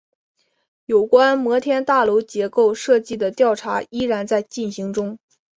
[0.87, 5.19] 有关摩天大楼结构设计的调查依然在进行中。